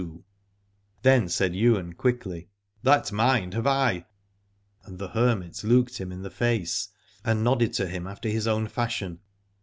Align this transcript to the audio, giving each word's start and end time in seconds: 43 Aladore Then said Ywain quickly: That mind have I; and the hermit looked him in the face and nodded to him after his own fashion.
43 0.01 0.15
Aladore 0.19 0.25
Then 1.03 1.29
said 1.29 1.55
Ywain 1.55 1.93
quickly: 1.93 2.49
That 2.81 3.11
mind 3.11 3.53
have 3.53 3.67
I; 3.67 4.07
and 4.83 4.97
the 4.97 5.09
hermit 5.09 5.63
looked 5.63 5.99
him 5.99 6.11
in 6.11 6.23
the 6.23 6.31
face 6.31 6.89
and 7.23 7.43
nodded 7.43 7.73
to 7.73 7.85
him 7.85 8.07
after 8.07 8.27
his 8.27 8.47
own 8.47 8.67
fashion. 8.67 9.19